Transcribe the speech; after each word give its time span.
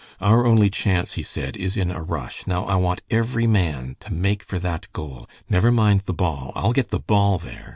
"Our 0.19 0.47
only 0.47 0.71
chance," 0.71 1.13
he 1.13 1.21
said, 1.21 1.55
"is 1.55 1.77
in 1.77 1.91
a 1.91 2.01
rush. 2.01 2.47
Now, 2.47 2.65
I 2.65 2.73
want 2.73 3.01
every 3.11 3.45
man 3.45 3.97
to 3.99 4.11
make 4.11 4.41
for 4.41 4.57
that 4.57 4.87
goal. 4.93 5.29
Never 5.47 5.71
mind 5.71 5.99
the 6.07 6.11
ball. 6.15 6.51
I'll 6.55 6.73
get 6.73 6.89
the 6.89 6.99
ball 6.99 7.37
there. 7.37 7.67